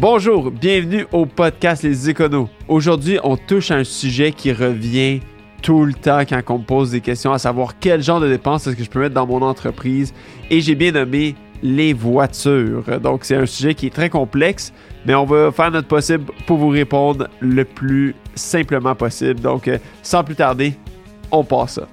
[0.00, 2.48] Bonjour, bienvenue au podcast Les Éconos.
[2.68, 5.20] Aujourd'hui, on touche à un sujet qui revient
[5.60, 8.66] tout le temps quand on me pose des questions, à savoir quel genre de dépenses
[8.66, 10.14] est-ce que je peux mettre dans mon entreprise.
[10.48, 12.98] Et j'ai bien nommé les voitures.
[12.98, 14.72] Donc, c'est un sujet qui est très complexe,
[15.04, 19.40] mais on va faire notre possible pour vous répondre le plus simplement possible.
[19.40, 20.72] Donc, euh, sans plus tarder,
[21.30, 21.86] on passe ça.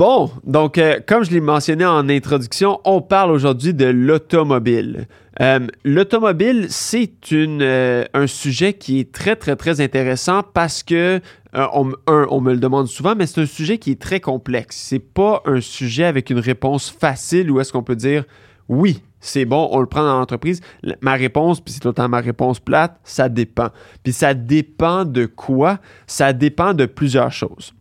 [0.00, 5.06] Bon, donc euh, comme je l'ai mentionné en introduction, on parle aujourd'hui de l'automobile.
[5.42, 11.20] Euh, l'automobile, c'est euh, un sujet qui est très, très, très intéressant parce que,
[11.52, 14.86] on, on me le demande souvent, mais c'est un sujet qui est très complexe.
[14.88, 18.24] C'est pas un sujet avec une réponse facile où est-ce qu'on peut dire
[18.68, 20.62] oui, c'est bon, on le prend dans l'entreprise.
[21.02, 23.68] Ma réponse, puis c'est autant ma réponse plate, ça dépend.
[24.02, 25.78] Puis ça dépend de quoi?
[26.06, 27.74] Ça dépend de plusieurs choses.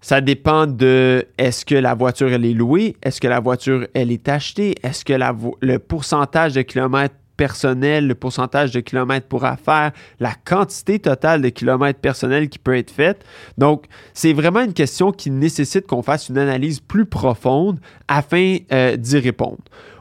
[0.00, 4.12] Ça dépend de est-ce que la voiture elle est louée, est-ce que la voiture elle
[4.12, 5.12] est achetée, est-ce que
[5.60, 11.48] le pourcentage de kilomètres personnels, le pourcentage de kilomètres pour affaire, la quantité totale de
[11.48, 13.24] kilomètres personnels qui peut être faite.
[13.56, 18.96] Donc, c'est vraiment une question qui nécessite qu'on fasse une analyse plus profonde afin euh,
[18.96, 19.58] d'y répondre.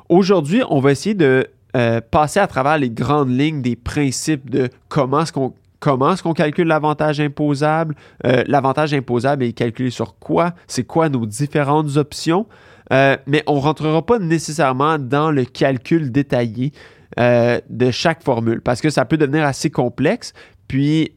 [0.09, 4.70] Aujourd'hui, on va essayer de euh, passer à travers les grandes lignes des principes de
[4.90, 7.95] comment est-ce qu'on comment est-ce qu'on calcule l'avantage imposable?
[8.25, 10.53] Euh, l'avantage imposable est calculé sur quoi?
[10.67, 12.47] C'est quoi nos différentes options?
[12.94, 16.72] Euh, mais on ne rentrera pas nécessairement dans le calcul détaillé
[17.19, 20.34] euh, de chaque formule parce que ça peut devenir assez complexe.
[20.67, 21.14] Puis,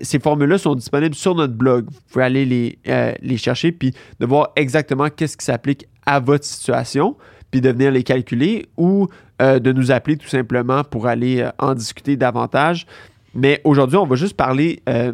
[0.00, 1.90] ces formules-là sont disponibles sur notre blog.
[1.90, 2.78] Vous pouvez aller les,
[3.20, 7.18] les chercher puis de voir exactement qu'est-ce qui s'applique à votre situation
[7.50, 9.08] puis de venir les calculer ou
[9.38, 12.86] de nous appeler tout simplement pour aller en discuter davantage.
[13.34, 15.12] Mais aujourd'hui, on va juste parler euh,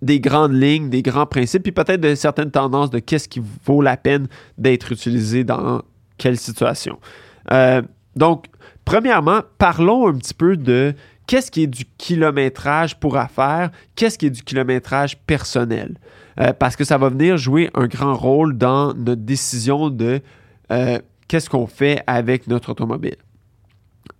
[0.00, 3.82] des grandes lignes, des grands principes, puis peut-être de certaines tendances de qu'est-ce qui vaut
[3.82, 4.28] la peine
[4.58, 5.82] d'être utilisé dans
[6.18, 6.98] quelle situation.
[7.50, 7.82] Euh,
[8.16, 8.46] donc,
[8.84, 10.94] premièrement, parlons un petit peu de
[11.26, 15.96] qu'est-ce qui est du kilométrage pour affaires, qu'est-ce qui est du kilométrage personnel.
[16.40, 20.20] Euh, parce que ça va venir jouer un grand rôle dans notre décision de
[21.28, 23.16] qu'est-ce qu'on fait avec notre automobile.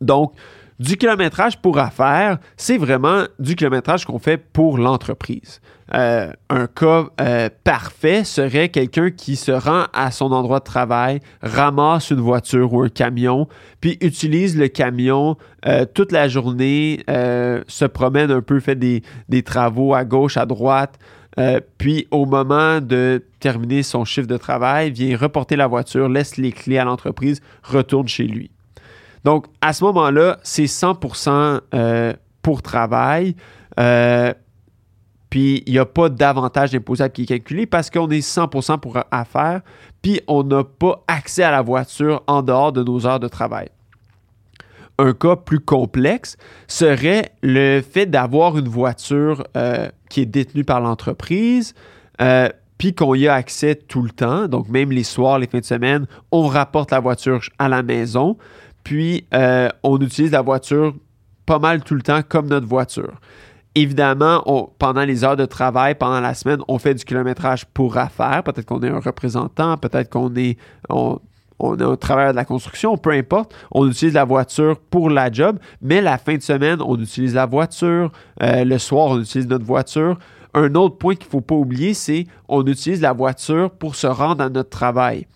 [0.02, 0.32] Donc,
[0.78, 5.60] du kilométrage pour affaires, c'est vraiment du kilométrage qu'on fait pour l'entreprise.
[5.94, 11.20] Euh, un cas euh, parfait serait quelqu'un qui se rend à son endroit de travail,
[11.42, 13.46] ramasse une voiture ou un camion,
[13.80, 15.36] puis utilise le camion
[15.66, 20.46] euh, toute la journée, se promène un peu, fait des, des travaux à gauche, à
[20.46, 20.98] droite,
[21.78, 26.52] puis au moment de terminer son chiffre de travail, vient reporter la voiture, laisse les
[26.52, 28.50] clés à l'entreprise, retourne chez lui.
[29.24, 32.12] Donc, à ce moment-là, c'est 100% euh,
[32.42, 33.36] pour travail.
[33.78, 34.32] Euh,
[35.30, 38.98] puis, il n'y a pas d'avantage imposable qui est calculé parce qu'on est 100% pour
[39.10, 39.62] affaires.
[40.02, 43.68] Puis, on n'a pas accès à la voiture en dehors de nos heures de travail.
[44.98, 46.36] Un cas plus complexe
[46.68, 51.74] serait le fait d'avoir une voiture euh, qui est détenue par l'entreprise,
[52.78, 54.48] puis qu'on y a accès tout le temps.
[54.48, 58.36] Donc, même les soirs, les fins de semaine, on rapporte la voiture à la maison.
[58.84, 60.94] Puis, euh, on utilise la voiture
[61.46, 63.14] pas mal tout le temps comme notre voiture.
[63.74, 68.42] Évidemment, pendant les heures de travail, pendant la semaine, on fait du kilométrage pour affaires.
[68.42, 70.58] Peut-être qu'on est un représentant, peut-être qu'on est,
[70.90, 71.18] on,
[71.78, 73.54] est un travailleur de la construction, peu importe.
[73.70, 77.46] On utilise la voiture pour la job, mais la fin de semaine, on utilise la
[77.46, 78.12] voiture.
[78.42, 80.18] Euh, le soir, on utilise notre voiture.
[80.52, 84.06] Un autre point qu'il ne faut pas oublier, c'est qu'on utilise la voiture pour se
[84.06, 85.26] rendre à notre travail.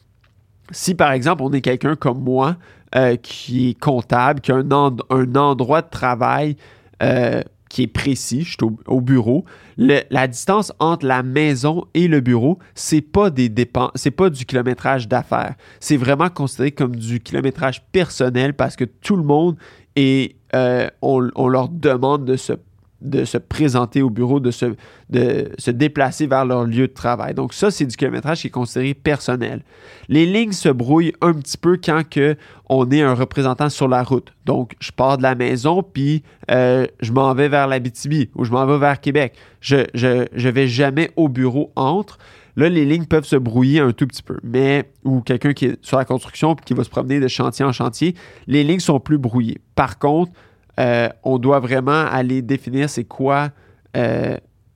[0.73, 2.57] Si par exemple, on est quelqu'un comme moi
[2.95, 6.57] euh, qui est comptable, qui a un, endroit de travail
[7.03, 9.45] euh, qui est précis, je suis au, bureau.
[9.77, 15.57] la distance entre la maison et le bureau, c'est pas pas du kilométrage d'affaires.
[15.81, 19.57] C'est vraiment considéré comme du kilométrage personnel parce que tout le monde
[19.97, 22.53] et euh, on, on, leur demande de se
[23.01, 24.75] de se présenter au bureau, de se,
[25.11, 27.35] de se déplacer vers leur lieu de travail.
[27.35, 29.63] Donc ça, c'est du kilométrage qui est considéré personnel.
[30.09, 32.37] Les lignes se brouillent un petit peu quand que
[32.69, 34.33] on est un représentant sur la route.
[34.45, 38.51] Donc, je pars de la maison, puis euh, je m'en vais vers l'Abitibi ou je
[38.51, 39.35] m'en vais vers Québec.
[39.61, 42.19] Je ne je, je vais jamais au bureau entre.
[42.57, 44.39] Là, les lignes peuvent se brouiller un tout petit peu.
[44.43, 47.65] Mais, ou quelqu'un qui est sur la construction et qui va se promener de chantier
[47.65, 48.15] en chantier,
[48.47, 49.61] les lignes sont plus brouillées.
[49.75, 50.33] Par contre,
[50.79, 53.51] on doit vraiment aller définir c'est quoi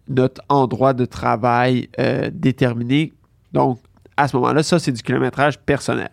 [0.08, 1.88] notre endroit de travail
[2.32, 3.12] déterminé.
[3.52, 3.78] Donc,
[4.16, 6.10] à ce moment-là, ça, c'est du kilométrage personnel.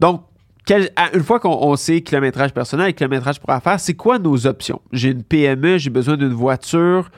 [0.00, 0.22] Donc,
[0.70, 4.80] une fois qu'on sait kilométrage personnel et kilométrage pour affaires, c'est quoi nos options?
[4.92, 7.10] J'ai une PME, j'ai besoin d'une voiture.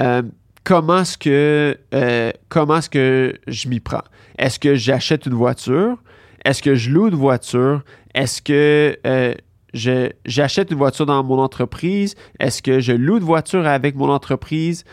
[0.00, 0.22] Euh,
[0.62, 4.04] comment est-ce que, euh, comment est-ce que je m'y prends?
[4.38, 5.98] Est-ce que j'achète une voiture?
[6.44, 7.82] Est-ce que je loue une voiture?
[8.14, 9.34] Est-ce que euh,
[9.74, 12.14] j'achète une voiture dans mon entreprise?
[12.40, 14.84] Est-ce que je loue une voiture avec mon entreprise?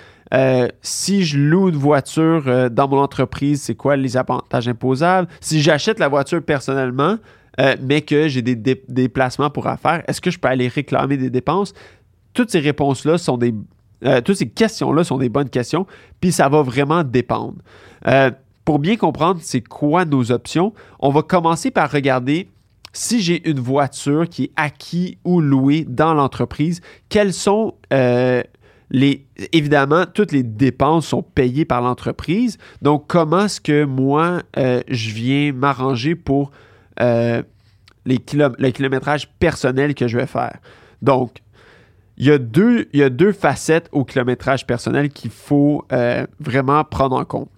[0.81, 5.27] si je loue une voiture dans mon entreprise, c'est quoi les avantages imposables?
[5.41, 7.17] Si j'achète la voiture personnellement,
[7.59, 11.29] euh, mais que j'ai des déplacements pour affaires, est-ce que je peux aller réclamer des
[11.29, 11.73] dépenses?
[12.33, 13.53] Toutes ces réponses-là sont des.
[14.03, 15.85] Euh, toutes ces questions-là sont des bonnes questions,
[16.21, 17.55] puis ça va vraiment dépendre.
[18.07, 18.31] Euh,
[18.63, 22.49] pour bien comprendre c'est quoi nos options, on va commencer par regarder
[22.93, 27.75] si j'ai une voiture qui est acquise ou louée dans l'entreprise, quelles sont
[28.91, 32.57] les, évidemment, toutes les dépenses sont payées par l'entreprise.
[32.81, 36.51] Donc, comment est-ce que moi, je viens m'arranger pour
[36.99, 37.41] euh,
[38.05, 40.57] les le kilométrage personnel que je vais faire?
[41.01, 41.41] Donc,
[42.17, 46.27] il y, a deux, il y a deux facettes au kilométrage personnel qu'il faut euh,
[46.39, 47.49] vraiment prendre en compte.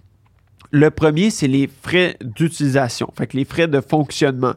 [0.70, 4.54] Le premier, c'est les frais d'utilisation, fait que les frais de fonctionnement.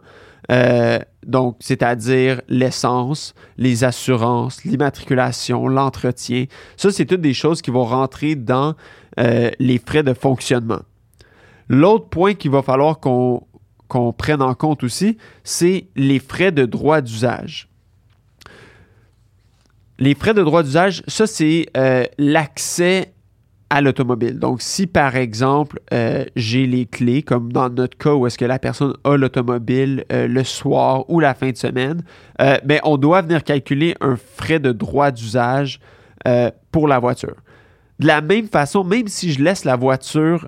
[0.51, 6.45] Euh, donc, c'est-à-dire l'essence, les assurances, l'immatriculation, l'entretien.
[6.77, 8.75] Ça, c'est toutes des choses qui vont rentrer dans
[9.17, 10.81] les frais de fonctionnement.
[11.69, 13.41] L'autre point qu'il va falloir qu'on
[13.87, 17.69] qu'on prenne en compte aussi, c'est les frais de droit d'usage.
[19.99, 23.13] Les frais de droit d'usage, ça, c'est euh, l'accès
[23.69, 24.39] à l'automobile.
[24.39, 28.45] Donc, si par exemple, euh, j'ai les clés, comme dans notre cas où est-ce que
[28.45, 32.01] la personne a l'automobile euh, le soir ou la fin de semaine,
[32.39, 35.79] ben, on doit venir calculer un frais de droit d'usage
[36.71, 37.35] pour la voiture.
[37.99, 40.47] De la même façon, même si je laisse la voiture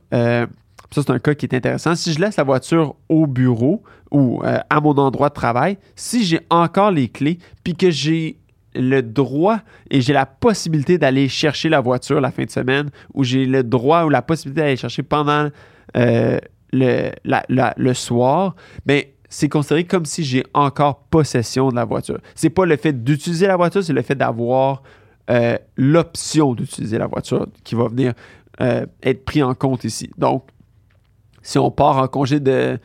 [0.92, 1.96] ça, c'est un cas qui est intéressant.
[1.96, 6.24] Si je laisse la voiture au bureau ou euh, à mon endroit de travail, si
[6.24, 8.38] j'ai encore les clés, puis que j'ai
[8.80, 9.60] le droit
[9.92, 13.64] et j'ai la possibilité d'aller chercher la voiture la fin de semaine, ou j'ai le
[13.64, 15.50] droit ou la possibilité d'aller chercher pendant
[15.98, 16.40] euh,
[16.72, 18.56] le, le soir,
[18.86, 22.20] bien, c'est considéré comme si j'ai encore possession de la voiture.
[22.36, 24.82] C'est pas le fait d'utiliser la voiture, c'est le fait d'avoir
[25.30, 28.14] euh, l'option d'utiliser la voiture qui va venir
[29.04, 30.10] être pris en compte ici.
[30.18, 30.44] Donc,
[31.42, 32.78] si on part en congé de,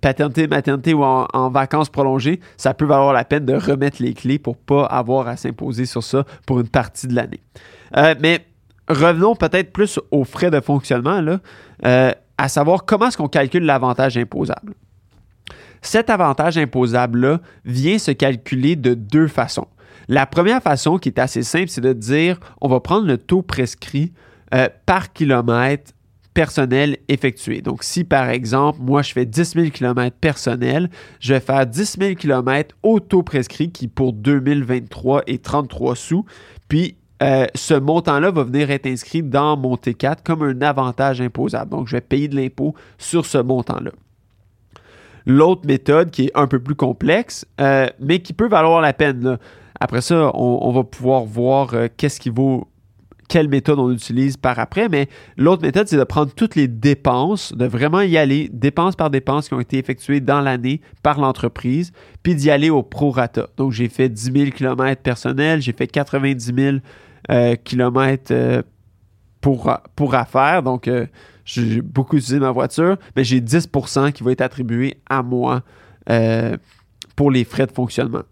[0.00, 4.38] paternité, maternité ou en, vacances prolongées, ça peut valoir la peine de remettre les clés
[4.38, 7.40] pour pas avoir à s'imposer sur ça pour une partie de l'année.
[7.96, 8.46] Euh, mais
[8.88, 11.20] revenons peut-être plus aux frais de fonctionnement,
[11.84, 14.74] euh, à savoir comment est-ce qu'on calcule l'avantage imposable.
[15.82, 19.68] Cet avantage imposable-là vient se calculer de deux façons.
[20.08, 23.42] La première façon, qui est assez simple, c'est de dire on va prendre le taux
[23.42, 24.12] prescrit
[24.54, 25.92] euh, par kilomètre
[26.36, 27.62] personnel effectué.
[27.62, 31.96] Donc, si par exemple, moi, je fais 10 000 km personnel, je vais faire 10
[31.98, 36.26] 000 km auto prescrit qui pour 2023 est 33 sous.
[36.68, 41.70] Puis, euh, ce montant-là va venir être inscrit dans mon T4 comme un avantage imposable.
[41.70, 43.92] Donc, je vais payer de l'impôt sur ce montant-là.
[45.24, 49.38] L'autre méthode qui est un peu plus complexe, euh, mais qui peut valoir la peine.
[49.80, 52.68] Après ça, on, va pouvoir voir euh, qu'est-ce qui vaut
[53.28, 57.52] quelle méthode on utilise par après, mais l'autre méthode, c'est de prendre toutes les dépenses,
[57.52, 61.92] de vraiment y aller, dépenses par dépenses qui ont été effectuées dans l'année par l'entreprise,
[62.22, 63.48] puis d'y aller au prorata.
[63.56, 66.76] Donc, j'ai fait 10 000 km personnels, j'ai fait 90 000
[67.30, 68.62] euh, km euh,
[69.40, 71.06] pour, pour affaires, donc euh,
[71.44, 75.62] j'ai beaucoup utilisé ma voiture, mais j'ai 10% qui va être attribué à moi
[77.16, 78.22] pour les frais de fonctionnement.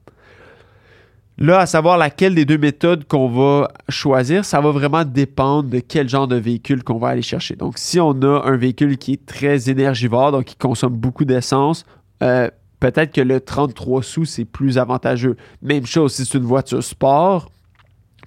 [1.37, 5.81] Là, à savoir laquelle des deux méthodes qu'on va choisir, ça va vraiment dépendre de
[5.81, 7.57] quel genre de véhicule qu'on va aller chercher.
[7.57, 11.85] Donc, si on a un véhicule qui est très énergivore, donc qui consomme beaucoup d'essence,
[12.23, 12.49] euh,
[12.79, 15.37] peut-être que le 33 sous, c'est plus avantageux.
[15.61, 17.51] Même chose si c'est une voiture sport,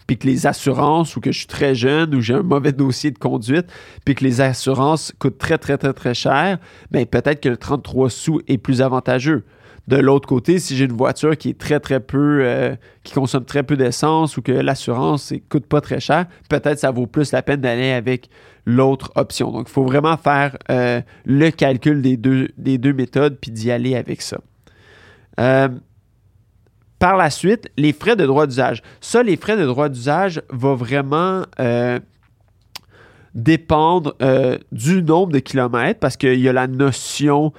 [0.06, 3.12] puis que les assurances, ou que je suis très jeune, ou j'ai un mauvais dossier
[3.12, 3.68] de conduite,
[4.04, 6.58] puis que les assurances coûtent très, très, très, très cher,
[6.92, 9.46] bien peut-être que le 33 sous est plus avantageux.
[9.88, 13.46] De l'autre côté, si j'ai une voiture qui est très, très peu, euh, qui consomme
[13.46, 17.32] très peu d'essence ou que l'assurance ne coûte pas très cher, peut-être ça vaut plus
[17.32, 18.30] la peine d'aller avec
[18.66, 19.50] l'autre option.
[19.50, 23.72] Donc, il faut vraiment faire euh, le calcul des deux, des deux méthodes puis d'y
[23.72, 24.40] aller avec ça.
[25.40, 25.70] Euh,
[27.00, 28.82] par la suite, les frais de droit d'usage.
[29.00, 31.44] Ça, les frais de droit d'usage vont vraiment
[33.36, 34.16] dépendre
[34.72, 37.54] du nombre de kilomètres parce qu'il y a la notion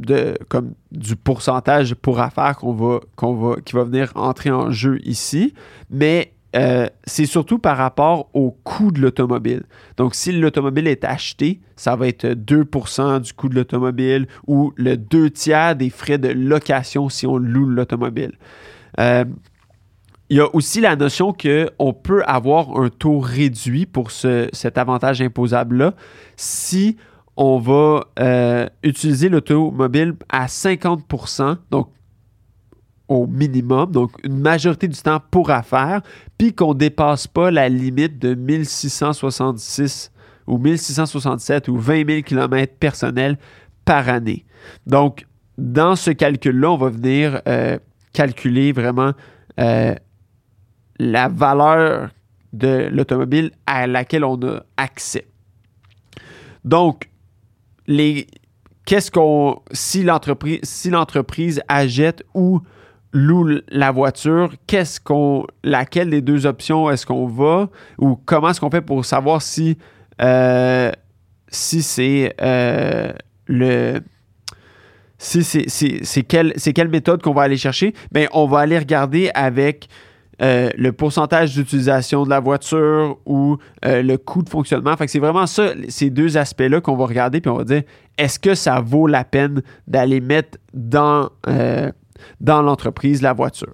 [0.00, 4.98] de, comme du pourcentage pour affaires qu'on va, va, qui va venir entrer en jeu
[5.04, 5.54] ici,
[5.90, 9.62] mais euh, c'est surtout par rapport au coût de l'automobile.
[9.96, 14.96] Donc, si l'automobile est acheté, ça va être 2% du coût de l'automobile ou le
[14.96, 18.32] 2 tiers des frais de location si on loue l'automobile.
[18.98, 19.24] Euh,
[20.28, 25.20] il y a aussi la notion qu'on peut avoir un taux réduit pour cet avantage
[25.20, 25.94] imposable-là
[26.36, 26.96] si
[27.42, 31.88] on va euh, utiliser l'automobile à 50% donc
[33.08, 36.02] au minimum, donc une majorité du temps pour affaires,
[36.36, 40.12] puis qu'on ne dépasse pas la limite de 1666
[40.46, 43.38] ou 1667 ou 20 000 km personnels
[43.86, 44.44] par année.
[44.86, 47.78] Donc, dans ce calcul-là, on va venir euh,
[48.12, 49.12] calculer vraiment
[49.58, 49.94] euh,
[50.98, 52.10] la valeur
[52.52, 55.26] de l'automobile à laquelle on a accès.
[56.64, 57.10] Donc,
[57.90, 58.28] les,
[58.86, 62.60] qu'est-ce qu'on, si l'entreprise, si l'entreprise achète ou
[63.12, 67.68] loue la voiture, qu'est-ce qu'on, laquelle des deux options est-ce qu'on va
[67.98, 69.76] ou comment est-ce qu'on fait pour savoir si,
[70.22, 70.92] euh,
[71.48, 73.12] si c'est euh,
[73.46, 74.00] le,
[75.18, 77.92] si c'est, quelle, quelle méthode qu'on va aller chercher?
[78.12, 79.88] Bien, on va aller regarder avec
[80.42, 84.96] euh, le pourcentage d'utilisation de la voiture ou le coût de fonctionnement.
[84.96, 87.82] Fait que c'est vraiment ça, ces deux aspects-là qu'on va regarder, puis on va dire
[88.18, 91.30] est-ce que ça vaut la peine d'aller mettre dans,
[92.40, 93.72] dans l'entreprise la voiture?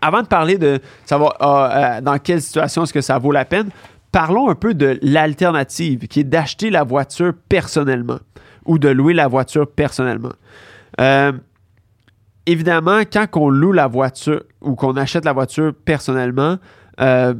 [0.00, 3.44] Avant de parler de savoir ah, euh, dans quelle situation est-ce que ça vaut la
[3.44, 3.68] peine,
[4.12, 8.18] parlons un peu de l'alternative qui est d'acheter la voiture personnellement
[8.64, 10.32] ou de louer la voiture personnellement.
[12.46, 16.58] Évidemment, quand on loue la voiture ou qu'on achète la voiture personnellement,
[17.00, 17.34] euh,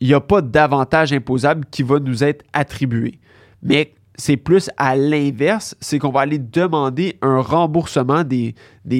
[0.00, 3.20] il n'y a pas d'avantage imposable qui va nous être attribué.
[3.62, 8.54] Mais c'est plus à l'inverse, c'est qu'on va aller demander un remboursement des,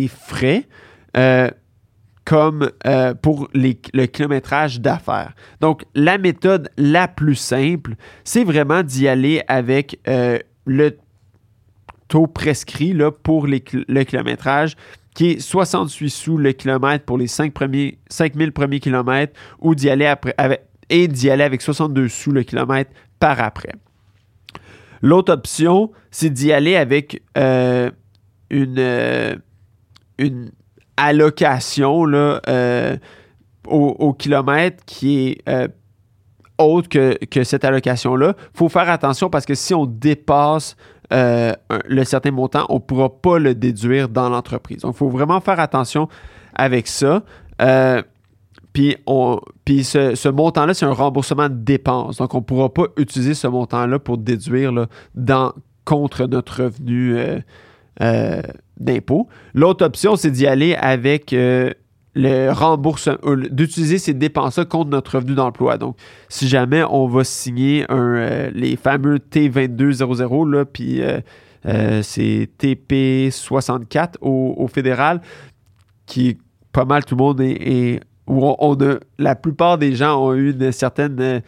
[0.09, 0.69] frais
[1.17, 1.51] euh,
[2.25, 5.35] comme euh, pour le kilométrage d'affaires.
[5.61, 9.99] Donc, la méthode la plus simple, c'est vraiment d'y aller avec
[10.67, 10.91] le
[12.07, 14.77] taux prescrit là, pour le kilométrage
[15.15, 19.91] qui est 68 sous le kilomètre pour les 5 premiers, 5000 premiers kilomètres ou d'y
[19.91, 20.35] aller après,
[20.89, 23.73] et d'y aller avec 62 sous le kilomètre par après.
[25.03, 27.91] L'autre option, c'est d'y aller avec euh,
[28.51, 29.35] une, euh,
[30.19, 30.51] une
[30.97, 32.05] allocation
[32.49, 32.97] euh,
[33.67, 35.73] au, kilomètre qui est
[36.59, 38.35] autre que, cette allocation-là.
[38.55, 40.77] Il faut faire attention parce que si on dépasse
[41.13, 44.79] le certain montant, on ne pourra pas le déduire dans l'entreprise.
[44.79, 46.09] Donc, il faut vraiment faire attention
[46.55, 47.23] avec ça.
[48.73, 52.17] Puis, on, ce, montant-là, c'est un remboursement de dépenses.
[52.17, 54.73] Donc, on ne pourra pas utiliser ce montant-là pour déduire
[55.15, 55.53] dans,
[55.85, 57.39] contre notre revenu euh,
[58.01, 58.43] euh,
[58.79, 59.29] d'impôt.
[59.55, 61.71] L'autre option, c'est d'y aller avec euh,
[62.15, 63.17] le remboursement,
[63.51, 65.79] d'utiliser ces dépenses-là contre notre revenu d'emploi.
[65.79, 65.97] Donc,
[66.29, 71.01] si jamais on va signer un, les fameux T2200, là, puis
[71.65, 75.23] c'est TP64 au, fédéral,
[76.07, 76.37] qui
[76.73, 78.77] pas mal tout le monde est où on,
[79.19, 81.41] la plupart des gens ont eu une certaine euh,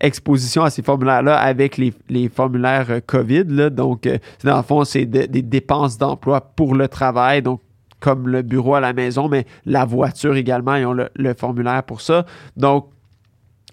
[0.00, 3.44] exposition à ces formulaires-là avec les, formulaires euh, COVID.
[3.70, 7.60] Donc, euh, dans le fond, c'est des dépenses d'emploi pour le travail, donc
[8.02, 12.00] comme le bureau à la maison, mais la voiture également, ils ont le, formulaire pour
[12.00, 12.26] ça.
[12.56, 12.88] Donc,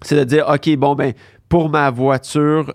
[0.02, 1.12] c'est de dire, OK, bon, ben,
[1.48, 2.72] pour ma voiture,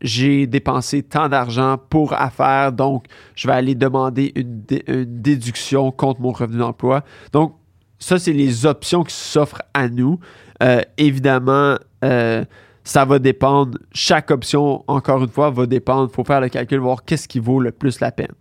[0.00, 6.20] j'ai dépensé tant d'argent pour affaires, donc je vais aller demander une, une déduction contre
[6.20, 7.02] mon revenu d'emploi.
[7.32, 7.54] Donc,
[8.00, 10.18] ça, c'est les options qui s'offrent à nous.
[10.62, 12.44] Euh, évidemment, euh,
[12.82, 13.78] ça va dépendre.
[13.92, 16.08] Chaque option, encore une fois, va dépendre.
[16.10, 18.32] Il faut faire le calcul, voir qu'est-ce qui vaut le plus la peine.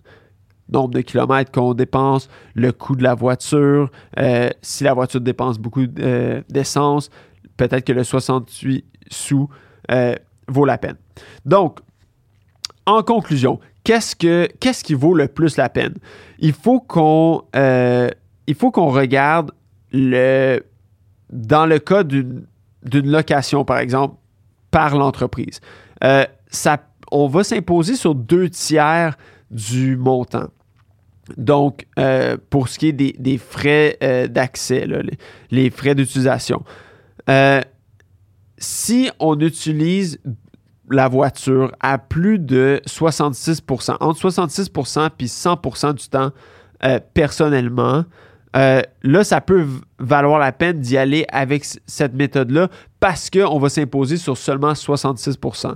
[0.72, 5.58] Nombre de kilomètres qu'on dépense, le coût de la voiture, euh, si la voiture dépense
[5.58, 7.10] beaucoup d'essence,
[7.58, 9.50] peut-être que le 68 sous
[10.48, 10.96] vaut la peine.
[11.46, 11.80] Donc,
[12.86, 15.96] en conclusion, qu'est-ce, que, qu'est-ce qui vaut le plus la peine?
[16.40, 17.42] Il faut qu'on
[18.44, 19.52] regarde
[19.92, 20.62] le,
[21.32, 22.46] dans le cas d'une,
[22.94, 24.16] location, par exemple,
[24.72, 25.60] par l'entreprise.
[26.04, 26.26] Euh,
[27.12, 29.18] on va s'imposer sur deux tiers
[29.52, 30.48] du montant.
[31.38, 34.88] Donc, euh, pour ce qui est des, frais euh, d'accès,
[35.52, 36.64] les, frais d'utilisation.
[38.58, 40.20] si on utilise
[40.92, 46.32] la voiture à plus de 66% entre 66% et 100% du temps
[47.14, 48.06] personnellement,
[48.56, 49.66] euh, là, ça peut
[50.00, 52.70] valoir la peine d'y aller avec cette méthode-là
[53.00, 55.76] parce qu'on va s'imposer sur seulement 66%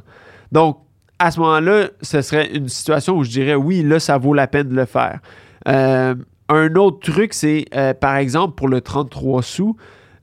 [0.52, 0.80] Donc,
[1.20, 4.48] à ce moment-là, ce serait une situation où je dirais oui, là, ça vaut la
[4.48, 5.20] peine de le faire.
[5.68, 6.16] Euh,
[6.50, 9.76] un autre truc, c'est euh, par exemple pour le 33 sous,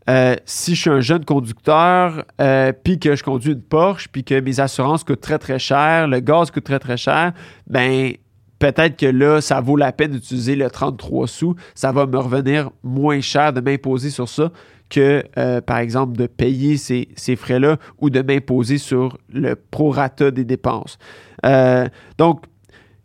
[0.09, 2.25] euh, si je suis un jeune conducteur,
[2.85, 6.21] puis que je conduis une Porsche, puis que mes assurances coûtent très très cher, le
[6.21, 7.33] gaz coûte très très cher,
[7.67, 8.13] ben
[8.59, 11.55] peut-être que là, ça vaut la peine d'utiliser le 33 sous.
[11.75, 14.51] Ça va me revenir moins cher de m'imposer sur ça
[14.89, 15.25] que,
[15.61, 20.99] par exemple, de payer ces, ces frais-là ou de m'imposer sur le prorata des dépenses.
[22.19, 22.43] donc,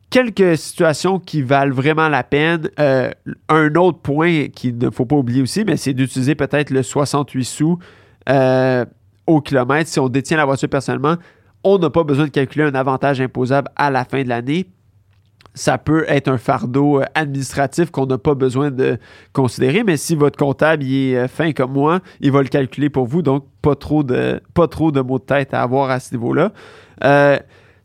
[0.09, 2.69] quelques situations qui valent vraiment la peine.
[2.79, 3.11] Euh,
[3.49, 7.43] un autre point qu'il ne faut pas oublier aussi, mais c'est d'utiliser peut-être le 68
[7.43, 7.79] sous
[8.29, 8.85] euh,
[9.27, 9.89] au kilomètre.
[9.89, 11.15] Si on détient la voiture personnellement,
[11.63, 14.67] on n'a pas besoin de calculer un avantage imposable à la fin de l'année.
[15.53, 18.97] Ça peut être un fardeau euh, administratif qu'on n'a pas besoin de
[19.31, 23.21] considérer, mais si votre comptable est fin comme moi, il va le calculer pour vous,
[23.21, 26.51] donc pas trop de, pas trop de mots de tête à avoir à ce niveau-là.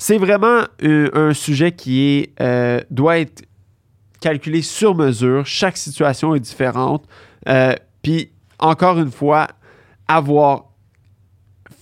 [0.03, 3.43] C'est vraiment un, sujet qui euh, doit être
[4.23, 5.45] calculé sur mesure.
[5.45, 7.05] Chaque situation est différente.
[7.47, 9.49] Euh, puis, encore une fois,
[10.09, 10.71] avoir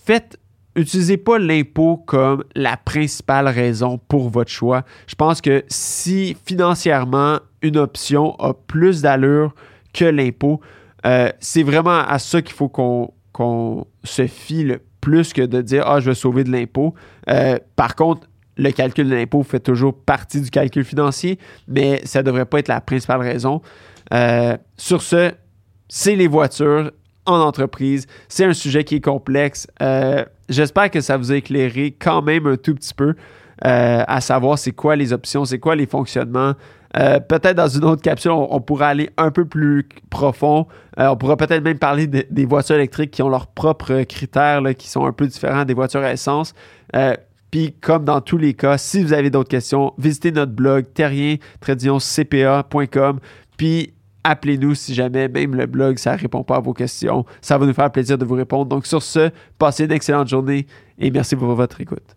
[0.04, 0.36] fait
[0.74, 4.84] Utilisez pas l'impôt comme la principale raison pour votre choix.
[5.08, 9.54] Je pense que si financièrement une option a plus d'allure
[9.92, 10.60] que l'impôt,
[11.04, 15.84] euh, c'est vraiment à ça qu'il faut qu'on se fie le plus que de dire
[15.86, 16.94] Ah, je vais sauver de l'impôt.
[17.28, 21.38] Euh, par contre, le calcul de l'impôt fait toujours partie du calcul financier,
[21.68, 23.62] mais ça ne devrait pas être la principale raison.
[24.12, 25.32] Euh, sur ce,
[25.88, 26.90] c'est les voitures
[27.26, 28.06] en entreprise.
[28.28, 29.68] C'est un sujet qui est complexe.
[29.82, 33.14] Euh, j'espère que ça vous a éclairé quand même un tout petit peu
[33.60, 36.54] à savoir c'est quoi les options, c'est quoi les fonctionnements.
[36.94, 40.66] Peut-être dans une autre capsule, on, pourra aller un peu plus profond.
[40.96, 45.06] on pourra peut-être même parler des voitures électriques qui ont leurs propres critères qui sont
[45.06, 46.54] un peu différents des voitures à essence.
[47.50, 53.20] Puis, comme dans tous les cas, si vous avez d'autres questions, visitez notre blog terrien-cpa.com.
[53.56, 57.24] Puis, appelez-nous si jamais, même le blog, ça ne répond pas à vos questions.
[57.40, 58.66] Ça va nous faire plaisir de vous répondre.
[58.66, 60.66] Donc, sur ce, passez une excellente journée
[60.98, 62.16] et merci pour votre écoute.